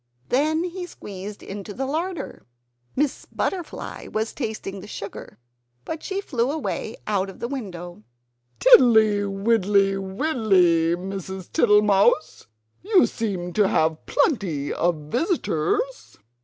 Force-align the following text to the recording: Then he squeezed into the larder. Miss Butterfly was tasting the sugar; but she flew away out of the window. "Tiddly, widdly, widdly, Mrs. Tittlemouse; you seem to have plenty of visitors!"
Then 0.29 0.63
he 0.63 0.87
squeezed 0.87 1.43
into 1.43 1.75
the 1.75 1.85
larder. 1.85 2.47
Miss 2.95 3.25
Butterfly 3.31 4.07
was 4.07 4.33
tasting 4.33 4.79
the 4.79 4.87
sugar; 4.87 5.37
but 5.85 6.01
she 6.01 6.21
flew 6.21 6.49
away 6.49 6.95
out 7.05 7.29
of 7.29 7.37
the 7.39 7.47
window. 7.47 8.01
"Tiddly, 8.59 9.19
widdly, 9.27 9.97
widdly, 9.99 10.95
Mrs. 10.95 11.51
Tittlemouse; 11.51 12.47
you 12.81 13.05
seem 13.05 13.53
to 13.53 13.67
have 13.67 14.07
plenty 14.07 14.73
of 14.73 14.95
visitors!" 15.11 16.17